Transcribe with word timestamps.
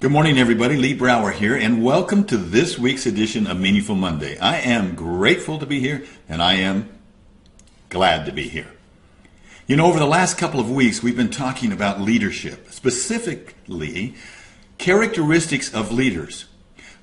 Good 0.00 0.10
morning, 0.10 0.38
everybody. 0.38 0.76
Lee 0.76 0.92
Brower 0.92 1.30
here, 1.30 1.56
and 1.56 1.82
welcome 1.82 2.24
to 2.24 2.36
this 2.36 2.78
week's 2.78 3.06
edition 3.06 3.46
of 3.46 3.58
Meaningful 3.58 3.94
Monday. 3.94 4.36
I 4.38 4.58
am 4.58 4.96
grateful 4.96 5.58
to 5.60 5.66
be 5.66 5.80
here, 5.80 6.04
and 6.28 6.42
I 6.42 6.54
am 6.54 6.90
glad 7.88 8.26
to 8.26 8.32
be 8.32 8.48
here. 8.48 8.70
You 9.66 9.76
know, 9.76 9.86
over 9.86 9.98
the 9.98 10.06
last 10.06 10.36
couple 10.36 10.60
of 10.60 10.70
weeks, 10.70 11.02
we've 11.02 11.16
been 11.16 11.30
talking 11.30 11.72
about 11.72 12.02
leadership, 12.02 12.70
specifically 12.70 14.14
characteristics 14.76 15.72
of 15.72 15.90
leaders. 15.90 16.46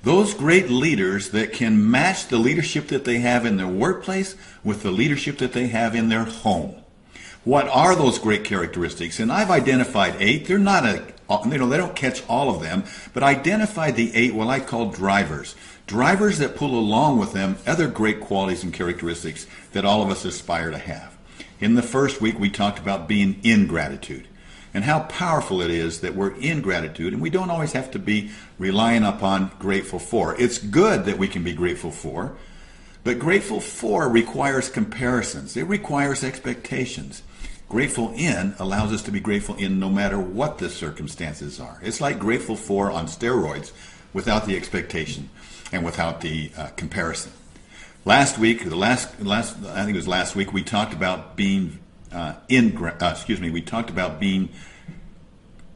Those 0.04 0.34
great 0.34 0.68
leaders 0.68 1.30
that 1.30 1.52
can 1.52 1.90
match 1.90 2.28
the 2.28 2.38
leadership 2.38 2.88
that 2.88 3.04
they 3.04 3.18
have 3.18 3.44
in 3.44 3.56
their 3.56 3.66
workplace 3.66 4.36
with 4.62 4.82
the 4.82 4.92
leadership 4.92 5.38
that 5.38 5.54
they 5.54 5.68
have 5.68 5.96
in 5.96 6.08
their 6.08 6.24
home. 6.24 6.81
What 7.44 7.66
are 7.68 7.96
those 7.96 8.20
great 8.20 8.44
characteristics? 8.44 9.18
And 9.18 9.32
I've 9.32 9.50
identified 9.50 10.14
eight. 10.20 10.46
They're 10.46 10.58
not 10.58 10.84
a, 10.84 11.02
you 11.44 11.58
know, 11.58 11.68
they 11.68 11.76
don't 11.76 11.96
catch 11.96 12.22
all 12.28 12.54
of 12.54 12.62
them, 12.62 12.84
but 13.12 13.24
I 13.24 13.30
identified 13.30 13.96
the 13.96 14.14
eight 14.14 14.34
what 14.34 14.46
I 14.46 14.60
call 14.60 14.90
drivers. 14.90 15.56
Drivers 15.88 16.38
that 16.38 16.54
pull 16.54 16.78
along 16.78 17.18
with 17.18 17.32
them 17.32 17.56
other 17.66 17.88
great 17.88 18.20
qualities 18.20 18.62
and 18.62 18.72
characteristics 18.72 19.46
that 19.72 19.84
all 19.84 20.02
of 20.02 20.10
us 20.10 20.24
aspire 20.24 20.70
to 20.70 20.78
have. 20.78 21.18
In 21.58 21.74
the 21.74 21.82
first 21.82 22.20
week, 22.20 22.38
we 22.38 22.48
talked 22.48 22.78
about 22.78 23.08
being 23.08 23.40
in 23.42 23.66
gratitude 23.66 24.28
and 24.72 24.84
how 24.84 25.00
powerful 25.00 25.60
it 25.60 25.70
is 25.70 26.00
that 26.00 26.14
we're 26.14 26.34
in 26.36 26.60
gratitude 26.62 27.12
and 27.12 27.20
we 27.20 27.28
don't 27.28 27.50
always 27.50 27.72
have 27.72 27.90
to 27.90 27.98
be 27.98 28.30
relying 28.58 29.02
upon 29.02 29.50
grateful 29.58 29.98
for. 29.98 30.40
It's 30.40 30.58
good 30.58 31.06
that 31.06 31.18
we 31.18 31.26
can 31.26 31.42
be 31.42 31.52
grateful 31.52 31.90
for, 31.90 32.36
but 33.02 33.18
grateful 33.18 33.60
for 33.60 34.08
requires 34.08 34.68
comparisons. 34.68 35.56
It 35.56 35.64
requires 35.64 36.22
expectations. 36.22 37.22
Grateful 37.72 38.12
in 38.14 38.54
allows 38.58 38.92
us 38.92 39.00
to 39.04 39.10
be 39.10 39.18
grateful 39.18 39.54
in 39.54 39.80
no 39.80 39.88
matter 39.88 40.20
what 40.20 40.58
the 40.58 40.68
circumstances 40.68 41.58
are. 41.58 41.80
It's 41.82 42.02
like 42.02 42.18
grateful 42.18 42.54
for 42.54 42.90
on 42.90 43.06
steroids 43.06 43.72
without 44.12 44.44
the 44.44 44.58
expectation 44.58 45.30
and 45.72 45.82
without 45.82 46.20
the 46.20 46.50
uh, 46.54 46.66
comparison. 46.76 47.32
Last 48.04 48.36
week, 48.36 48.68
the 48.68 48.76
last, 48.76 49.18
last, 49.22 49.56
I 49.64 49.84
think 49.86 49.94
it 49.94 50.00
was 50.00 50.06
last 50.06 50.36
week, 50.36 50.52
we 50.52 50.62
talked 50.62 50.92
about 50.92 51.34
being 51.34 51.78
uh, 52.12 52.34
in, 52.50 52.76
uh, 52.76 52.94
excuse 53.10 53.40
me, 53.40 53.48
we 53.48 53.62
talked 53.62 53.88
about 53.88 54.20
being 54.20 54.50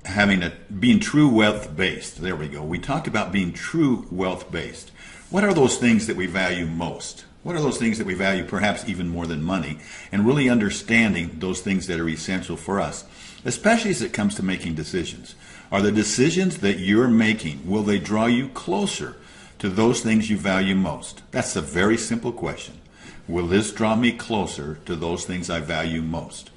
having 0.04 0.42
a 0.42 0.52
being 0.78 1.00
true 1.00 1.30
wealth 1.30 1.74
based. 1.74 2.20
There 2.20 2.36
we 2.36 2.48
go. 2.48 2.62
We 2.62 2.78
talked 2.78 3.06
about 3.06 3.32
being 3.32 3.54
true 3.54 4.06
wealth 4.10 4.52
based. 4.52 4.90
What 5.30 5.44
are 5.44 5.54
those 5.54 5.78
things 5.78 6.08
that 6.08 6.16
we 6.16 6.26
value 6.26 6.66
most? 6.66 7.24
What 7.46 7.54
are 7.54 7.62
those 7.62 7.78
things 7.78 7.98
that 7.98 8.08
we 8.08 8.14
value 8.14 8.42
perhaps 8.42 8.88
even 8.88 9.08
more 9.08 9.24
than 9.24 9.40
money? 9.40 9.78
And 10.10 10.26
really 10.26 10.50
understanding 10.50 11.36
those 11.38 11.60
things 11.60 11.86
that 11.86 12.00
are 12.00 12.08
essential 12.08 12.56
for 12.56 12.80
us, 12.80 13.04
especially 13.44 13.92
as 13.92 14.02
it 14.02 14.12
comes 14.12 14.34
to 14.34 14.42
making 14.42 14.74
decisions. 14.74 15.36
Are 15.70 15.80
the 15.80 15.92
decisions 15.92 16.58
that 16.58 16.80
you're 16.80 17.06
making, 17.06 17.64
will 17.64 17.84
they 17.84 18.00
draw 18.00 18.26
you 18.26 18.48
closer 18.48 19.14
to 19.60 19.68
those 19.68 20.00
things 20.00 20.28
you 20.28 20.36
value 20.36 20.74
most? 20.74 21.22
That's 21.30 21.54
a 21.54 21.60
very 21.60 21.96
simple 21.96 22.32
question. 22.32 22.80
Will 23.28 23.46
this 23.46 23.70
draw 23.70 23.94
me 23.94 24.10
closer 24.10 24.80
to 24.84 24.96
those 24.96 25.24
things 25.24 25.48
I 25.48 25.60
value 25.60 26.02
most? 26.02 26.50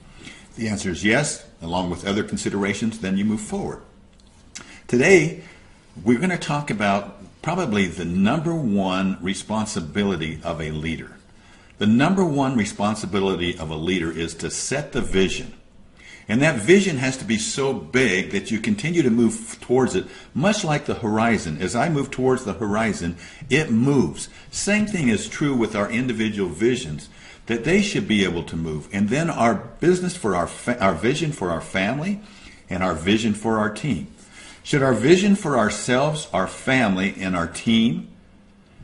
The 0.56 0.70
answer 0.70 0.90
is 0.90 1.06
yes, 1.06 1.46
along 1.62 1.92
with 1.92 2.04
other 2.04 2.24
considerations, 2.24 2.98
then 2.98 3.16
you 3.16 3.26
move 3.26 3.42
forward. 3.42 3.84
Today, 4.88 5.44
we're 6.04 6.18
going 6.18 6.32
to 6.32 6.38
talk 6.38 6.72
about 6.72 7.20
probably 7.42 7.88
the 7.88 8.06
number 8.06 8.54
one 8.54 9.18
responsibility 9.22 10.40
of 10.44 10.62
a 10.62 10.72
leader. 10.72 11.14
The 11.78 11.88
number 11.88 12.26
one 12.26 12.58
responsibility 12.58 13.58
of 13.58 13.70
a 13.70 13.76
leader 13.76 14.12
is 14.12 14.36
to 14.36 14.52
set 14.52 14.92
the 14.92 15.02
vision. 15.02 15.54
And 16.28 16.44
that 16.44 16.58
vision 16.58 16.98
has 16.98 17.18
to 17.18 17.26
be 17.26 17.38
so 17.38 17.74
big 17.74 18.32
that 18.32 18.52
you 18.52 18.60
continue 18.60 19.02
to 19.02 19.10
move 19.10 19.58
towards 19.62 19.96
it, 19.96 20.06
much 20.36 20.64
like 20.64 20.86
the 20.86 20.94
horizon. 20.94 21.60
As 21.60 21.76
I 21.76 21.90
move 21.90 22.12
towards 22.12 22.46
the 22.46 22.54
horizon, 22.54 23.18
it 23.50 23.72
moves. 23.72 24.30
Same 24.52 24.86
thing 24.86 25.10
is 25.10 25.28
true 25.28 25.56
with 25.56 25.76
our 25.76 25.90
individual 25.90 26.50
visions, 26.50 27.10
that 27.48 27.64
they 27.64 27.82
should 27.82 28.08
be 28.08 28.24
able 28.26 28.44
to 28.44 28.56
move. 28.56 28.88
And 28.94 29.10
then 29.10 29.28
our 29.30 29.56
business 29.56 30.16
for 30.16 30.36
our, 30.36 30.46
fa- 30.46 30.80
our 30.80 30.94
vision 30.94 31.32
for 31.32 31.50
our 31.50 31.62
family 31.62 32.22
and 32.70 32.84
our 32.84 32.94
vision 32.94 33.34
for 33.34 33.58
our 33.58 33.72
team. 33.72 34.14
Should 34.64 34.84
our 34.84 34.94
vision 34.94 35.36
for 35.36 35.58
ourselves, 35.58 36.28
our 36.34 36.48
family, 36.48 37.16
and 37.18 37.36
our 37.36 37.48
team, 37.48 38.10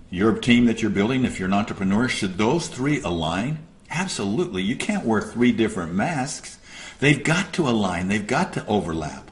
your 0.09 0.33
team 0.33 0.65
that 0.65 0.81
you're 0.81 0.91
building, 0.91 1.25
if 1.25 1.39
you're 1.39 1.47
an 1.47 1.53
entrepreneur, 1.53 2.07
should 2.07 2.37
those 2.37 2.67
three 2.67 3.01
align? 3.01 3.59
Absolutely. 3.89 4.61
You 4.61 4.75
can't 4.75 5.05
wear 5.05 5.21
three 5.21 5.51
different 5.51 5.93
masks. 5.93 6.57
They've 6.99 7.23
got 7.23 7.53
to 7.53 7.67
align, 7.67 8.07
they've 8.07 8.25
got 8.25 8.53
to 8.53 8.65
overlap. 8.65 9.29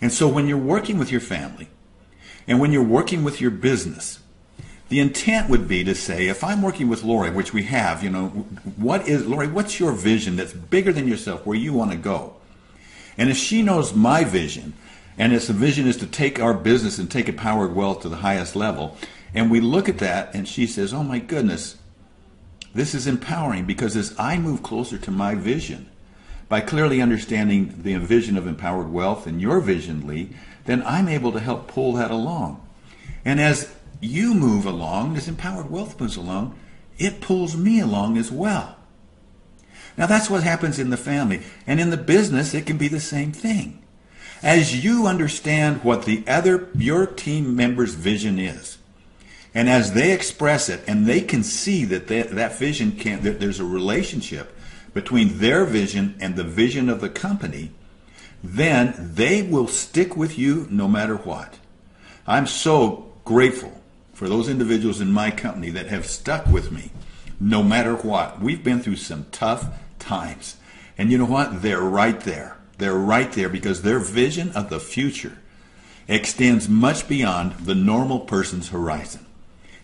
And 0.00 0.12
so 0.12 0.28
when 0.28 0.46
you're 0.46 0.58
working 0.58 0.98
with 0.98 1.10
your 1.10 1.20
family 1.20 1.68
and 2.46 2.60
when 2.60 2.72
you're 2.72 2.82
working 2.82 3.24
with 3.24 3.40
your 3.40 3.50
business, 3.50 4.20
the 4.88 5.00
intent 5.00 5.48
would 5.48 5.68
be 5.68 5.84
to 5.84 5.94
say, 5.94 6.26
if 6.26 6.42
I'm 6.42 6.62
working 6.62 6.88
with 6.88 7.04
Lori, 7.04 7.30
which 7.30 7.52
we 7.52 7.62
have, 7.64 8.02
you 8.02 8.10
know, 8.10 8.28
what 8.76 9.08
is, 9.08 9.26
Lori, 9.26 9.46
what's 9.46 9.78
your 9.78 9.92
vision 9.92 10.36
that's 10.36 10.52
bigger 10.52 10.92
than 10.92 11.06
yourself, 11.06 11.46
where 11.46 11.56
you 11.56 11.72
want 11.72 11.92
to 11.92 11.96
go? 11.96 12.34
And 13.16 13.30
if 13.30 13.36
she 13.36 13.62
knows 13.62 13.94
my 13.94 14.24
vision, 14.24 14.74
and 15.18 15.32
its 15.32 15.48
the 15.48 15.52
vision 15.52 15.86
is 15.86 15.96
to 15.98 16.06
take 16.06 16.40
our 16.40 16.54
business 16.54 16.98
and 16.98 17.10
take 17.10 17.28
empowered 17.28 17.74
wealth 17.74 18.02
to 18.02 18.08
the 18.08 18.16
highest 18.16 18.56
level. 18.56 18.96
And 19.34 19.50
we 19.50 19.60
look 19.60 19.88
at 19.88 19.98
that 19.98 20.34
and 20.34 20.48
she 20.48 20.66
says, 20.66 20.92
Oh 20.92 21.02
my 21.02 21.18
goodness, 21.18 21.76
this 22.74 22.94
is 22.94 23.06
empowering 23.06 23.64
because 23.66 23.96
as 23.96 24.14
I 24.18 24.38
move 24.38 24.62
closer 24.62 24.98
to 24.98 25.10
my 25.10 25.34
vision, 25.34 25.90
by 26.48 26.60
clearly 26.60 27.00
understanding 27.00 27.82
the 27.82 27.96
vision 27.96 28.36
of 28.36 28.46
empowered 28.46 28.90
wealth 28.90 29.26
and 29.26 29.40
your 29.40 29.60
vision, 29.60 30.06
Lee, 30.06 30.30
then 30.64 30.82
I'm 30.84 31.08
able 31.08 31.32
to 31.32 31.40
help 31.40 31.68
pull 31.68 31.92
that 31.94 32.10
along. 32.10 32.66
And 33.24 33.40
as 33.40 33.72
you 34.00 34.34
move 34.34 34.66
along, 34.66 35.16
as 35.16 35.28
empowered 35.28 35.70
wealth 35.70 36.00
moves 36.00 36.16
along, 36.16 36.58
it 36.98 37.20
pulls 37.20 37.56
me 37.56 37.80
along 37.80 38.18
as 38.18 38.32
well. 38.32 38.76
Now 39.96 40.06
that's 40.06 40.30
what 40.30 40.42
happens 40.42 40.78
in 40.78 40.90
the 40.90 40.96
family. 40.96 41.42
And 41.66 41.78
in 41.80 41.90
the 41.90 41.96
business, 41.96 42.54
it 42.54 42.66
can 42.66 42.78
be 42.78 42.88
the 42.88 43.00
same 43.00 43.32
thing. 43.32 43.79
As 44.42 44.84
you 44.84 45.06
understand 45.06 45.84
what 45.84 46.04
the 46.04 46.24
other, 46.26 46.68
your 46.74 47.06
team 47.06 47.54
member's 47.54 47.94
vision 47.94 48.38
is, 48.38 48.78
and 49.54 49.68
as 49.68 49.92
they 49.92 50.12
express 50.12 50.68
it 50.68 50.82
and 50.86 51.06
they 51.06 51.20
can 51.20 51.42
see 51.42 51.84
that 51.84 52.06
they, 52.06 52.22
that 52.22 52.58
vision 52.58 52.92
can, 52.92 53.22
that 53.22 53.40
there's 53.40 53.60
a 53.60 53.64
relationship 53.64 54.56
between 54.94 55.38
their 55.38 55.64
vision 55.64 56.16
and 56.20 56.36
the 56.36 56.44
vision 56.44 56.88
of 56.88 57.00
the 57.00 57.08
company, 57.08 57.70
then 58.42 58.94
they 59.14 59.42
will 59.42 59.68
stick 59.68 60.16
with 60.16 60.38
you 60.38 60.66
no 60.70 60.88
matter 60.88 61.16
what. 61.16 61.58
I'm 62.26 62.46
so 62.46 63.12
grateful 63.24 63.80
for 64.14 64.28
those 64.28 64.48
individuals 64.48 65.00
in 65.00 65.12
my 65.12 65.30
company 65.30 65.70
that 65.70 65.86
have 65.86 66.06
stuck 66.06 66.46
with 66.46 66.70
me 66.70 66.90
no 67.40 67.62
matter 67.62 67.94
what. 67.94 68.40
We've 68.40 68.62
been 68.62 68.80
through 68.80 68.96
some 68.96 69.26
tough 69.32 69.66
times. 69.98 70.56
And 70.98 71.10
you 71.10 71.18
know 71.18 71.24
what? 71.24 71.62
They're 71.62 71.80
right 71.80 72.20
there. 72.20 72.56
They're 72.80 72.94
right 72.94 73.30
there 73.32 73.48
because 73.48 73.82
their 73.82 73.98
vision 73.98 74.50
of 74.52 74.70
the 74.70 74.80
future 74.80 75.38
extends 76.08 76.68
much 76.68 77.08
beyond 77.08 77.52
the 77.66 77.74
normal 77.74 78.20
person's 78.20 78.70
horizon. 78.70 79.26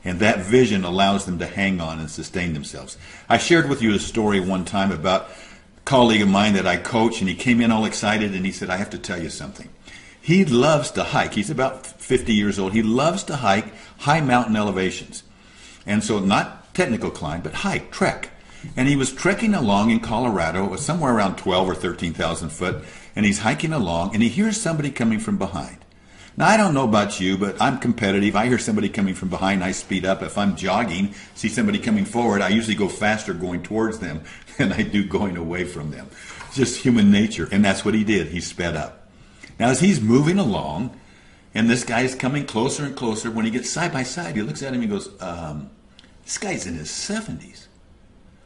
And 0.04 0.20
that 0.20 0.40
vision 0.40 0.84
allows 0.84 1.24
them 1.24 1.38
to 1.38 1.46
hang 1.46 1.80
on 1.80 1.98
and 1.98 2.10
sustain 2.10 2.52
themselves. 2.52 2.96
I 3.28 3.38
shared 3.38 3.68
with 3.68 3.82
you 3.82 3.94
a 3.94 3.98
story 3.98 4.40
one 4.40 4.64
time 4.64 4.92
about 4.92 5.28
a 5.76 5.80
colleague 5.84 6.22
of 6.22 6.28
mine 6.28 6.54
that 6.54 6.66
I 6.66 6.76
coach, 6.76 7.20
and 7.20 7.28
he 7.28 7.34
came 7.34 7.60
in 7.60 7.70
all 7.70 7.84
excited 7.84 8.34
and 8.34 8.46
he 8.46 8.52
said, 8.52 8.70
I 8.70 8.76
have 8.76 8.90
to 8.90 8.98
tell 8.98 9.20
you 9.20 9.30
something. 9.30 9.68
He 10.20 10.44
loves 10.44 10.90
to 10.92 11.04
hike. 11.04 11.34
He's 11.34 11.50
about 11.50 11.86
50 11.86 12.32
years 12.32 12.58
old. 12.58 12.72
He 12.72 12.82
loves 12.82 13.22
to 13.24 13.36
hike 13.36 13.72
high 13.98 14.20
mountain 14.20 14.56
elevations. 14.56 15.22
And 15.86 16.02
so, 16.02 16.18
not 16.18 16.74
technical 16.74 17.10
climb, 17.10 17.42
but 17.42 17.54
hike, 17.54 17.92
trek. 17.92 18.30
And 18.77 18.89
he 18.89 18.97
was 18.97 19.12
trekking 19.12 19.55
along 19.55 19.91
in 19.91 20.00
Colorado, 20.00 20.75
somewhere 20.77 21.15
around 21.15 21.37
12 21.37 21.69
or 21.69 21.75
13,000 21.75 22.50
foot, 22.50 22.84
and 23.15 23.25
he's 23.25 23.41
hiking 23.41 23.72
along, 23.72 24.15
and 24.15 24.22
he 24.22 24.28
hears 24.28 24.61
somebody 24.61 24.91
coming 24.91 25.19
from 25.19 25.39
behind. 25.39 25.78
Now, 26.39 26.49
I 26.49 26.59
don't 26.59 26.75
know 26.75 26.85
about 26.85 27.19
you, 27.19 27.38
but 27.38 27.61
I'm 27.62 27.79
competitive. 27.79 28.37
I 28.37 28.47
hear 28.47 28.58
somebody 28.58 28.91
coming 28.91 29.14
from 29.14 29.31
behind, 29.31 29.64
I 29.64 29.73
speed 29.73 30.05
up. 30.05 30.23
If 30.23 30.37
I'm 30.37 30.55
jogging, 30.55 31.14
see 31.35 31.49
somebody 31.49 31.79
coming 31.79 32.05
forward, 32.05 32.43
I 32.43 32.49
usually 32.49 32.75
go 32.75 32.88
faster 32.88 33.32
going 33.32 33.62
towards 33.62 34.00
them 34.00 34.23
than 34.59 34.73
I 34.73 34.82
do 34.82 35.05
going 35.05 35.38
away 35.38 35.64
from 35.64 35.91
them. 35.91 36.09
It's 36.49 36.56
just 36.56 36.82
human 36.82 37.11
nature, 37.11 37.49
and 37.50 37.64
that's 37.64 37.85
what 37.85 37.94
he 37.94 38.05
did. 38.05 38.29
He 38.29 38.41
sped 38.41 38.76
up. 38.76 39.09
Now, 39.59 39.70
as 39.70 39.81
he's 39.81 40.00
moving 40.00 40.38
along, 40.38 40.99
and 41.55 41.70
this 41.70 41.85
guy's 41.85 42.14
coming 42.14 42.44
closer 42.44 42.85
and 42.85 42.94
closer, 42.94 43.31
when 43.31 43.47
he 43.47 43.50
gets 43.50 43.70
side 43.70 43.93
by 43.93 44.02
side, 44.02 44.37
he 44.37 44.43
looks 44.43 44.62
at 44.62 44.75
him 44.75 44.82
and 44.82 44.91
goes, 44.91 45.09
um, 45.23 45.70
This 46.25 46.37
guy's 46.37 46.67
in 46.67 46.75
his 46.75 46.91
70s. 46.91 47.67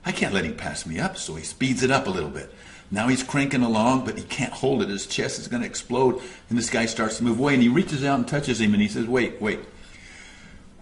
I 0.05 0.13
can't 0.13 0.35
let 0.35 0.45
him 0.45 0.57
pass 0.57 0.87
me 0.87 0.99
up, 0.99 1.17
so 1.17 1.35
he 1.35 1.45
speeds 1.45 1.83
it 1.83 1.91
up 1.91 2.07
a 2.07 2.11
little 2.11 2.31
bit. 2.31 2.53
Now 2.91 3.09
he's 3.09 3.23
cranking 3.23 3.63
along, 3.63 4.05
but 4.05 4.19
he 4.19 4.25
can't 4.25 4.53
hold 4.53 4.83
it. 4.83 4.89
His 4.89 5.07
chest 5.07 5.39
is 5.39 5.49
going 5.49 5.63
to 5.63 5.69
explode, 5.69 6.21
and 6.49 6.59
this 6.59 6.71
guy 6.71 6.87
starts 6.87 7.19
to 7.19 7.25
move 7.25 7.39
away, 7.39 7.55
and 7.55 7.63
he 7.63 7.69
reaches 7.69 8.05
out 8.05 8.19
and 8.19 8.27
touches 8.27 8.61
him, 8.61 8.73
and 8.73 8.83
he 8.83 8.89
says, 8.89 9.07
Wait, 9.07 9.41
wait. 9.41 9.61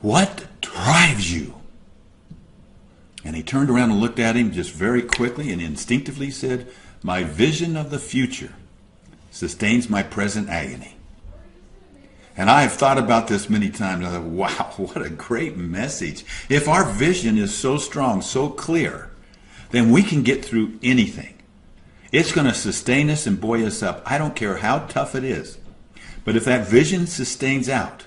What 0.00 0.46
drives 0.60 1.32
you? 1.32 1.54
And 3.24 3.34
he 3.34 3.42
turned 3.42 3.68
around 3.68 3.90
and 3.90 4.00
looked 4.00 4.20
at 4.20 4.36
him 4.36 4.52
just 4.52 4.72
very 4.72 5.02
quickly 5.02 5.52
and 5.52 5.60
instinctively 5.60 6.30
said, 6.30 6.68
My 7.02 7.24
vision 7.24 7.76
of 7.76 7.90
the 7.90 7.98
future 7.98 8.54
sustains 9.30 9.90
my 9.90 10.02
present 10.02 10.48
agony. 10.48 10.96
And 12.38 12.48
I 12.48 12.62
have 12.62 12.74
thought 12.74 12.98
about 12.98 13.26
this 13.26 13.50
many 13.50 13.68
times. 13.68 14.06
I 14.06 14.10
thought, 14.12 14.22
wow, 14.22 14.72
what 14.76 15.04
a 15.04 15.10
great 15.10 15.56
message. 15.56 16.24
If 16.48 16.68
our 16.68 16.84
vision 16.84 17.36
is 17.36 17.52
so 17.54 17.78
strong, 17.78 18.22
so 18.22 18.48
clear, 18.48 19.10
then 19.70 19.90
we 19.90 20.04
can 20.04 20.22
get 20.22 20.44
through 20.44 20.78
anything. 20.80 21.34
It's 22.12 22.32
going 22.32 22.46
to 22.46 22.54
sustain 22.54 23.10
us 23.10 23.26
and 23.26 23.40
buoy 23.40 23.66
us 23.66 23.82
up. 23.82 24.02
I 24.06 24.16
don't 24.16 24.36
care 24.36 24.58
how 24.58 24.86
tough 24.86 25.16
it 25.16 25.24
is. 25.24 25.58
But 26.24 26.36
if 26.36 26.44
that 26.44 26.68
vision 26.68 27.08
sustains 27.08 27.68
out, 27.68 28.04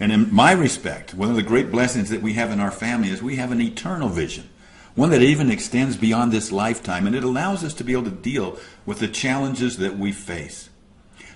and 0.00 0.10
in 0.10 0.34
my 0.34 0.52
respect, 0.52 1.14
one 1.14 1.30
of 1.30 1.36
the 1.36 1.42
great 1.42 1.70
blessings 1.70 2.10
that 2.10 2.20
we 2.20 2.32
have 2.32 2.50
in 2.50 2.58
our 2.58 2.72
family 2.72 3.10
is 3.10 3.22
we 3.22 3.36
have 3.36 3.52
an 3.52 3.60
eternal 3.60 4.08
vision, 4.08 4.50
one 4.96 5.10
that 5.10 5.22
even 5.22 5.50
extends 5.50 5.96
beyond 5.96 6.32
this 6.32 6.50
lifetime, 6.50 7.06
and 7.06 7.14
it 7.14 7.22
allows 7.22 7.62
us 7.62 7.74
to 7.74 7.84
be 7.84 7.92
able 7.92 8.04
to 8.04 8.10
deal 8.10 8.58
with 8.84 8.98
the 8.98 9.08
challenges 9.08 9.76
that 9.76 9.96
we 9.96 10.10
face. 10.10 10.68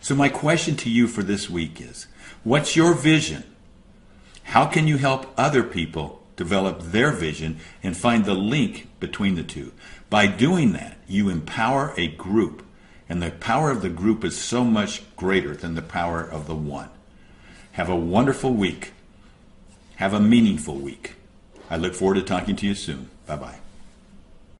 So, 0.00 0.14
my 0.14 0.28
question 0.28 0.76
to 0.76 0.90
you 0.90 1.06
for 1.06 1.22
this 1.22 1.48
week 1.48 1.80
is 1.80 2.06
What's 2.46 2.76
your 2.76 2.94
vision? 2.94 3.42
How 4.44 4.66
can 4.66 4.86
you 4.86 4.98
help 4.98 5.26
other 5.36 5.64
people 5.64 6.22
develop 6.36 6.80
their 6.80 7.10
vision 7.10 7.58
and 7.82 7.96
find 7.96 8.24
the 8.24 8.34
link 8.34 8.86
between 9.00 9.34
the 9.34 9.42
two? 9.42 9.72
By 10.10 10.28
doing 10.28 10.70
that, 10.74 10.96
you 11.08 11.28
empower 11.28 11.92
a 11.96 12.06
group, 12.06 12.64
and 13.08 13.20
the 13.20 13.32
power 13.32 13.72
of 13.72 13.82
the 13.82 13.88
group 13.88 14.24
is 14.24 14.38
so 14.38 14.62
much 14.62 15.02
greater 15.16 15.56
than 15.56 15.74
the 15.74 15.82
power 15.82 16.22
of 16.22 16.46
the 16.46 16.54
one. 16.54 16.90
Have 17.72 17.88
a 17.88 17.96
wonderful 17.96 18.54
week. 18.54 18.92
Have 19.96 20.14
a 20.14 20.20
meaningful 20.20 20.76
week. 20.76 21.14
I 21.68 21.76
look 21.76 21.94
forward 21.94 22.14
to 22.14 22.22
talking 22.22 22.54
to 22.54 22.66
you 22.68 22.76
soon. 22.76 23.10
Bye 23.26 23.36
bye. 23.38 23.58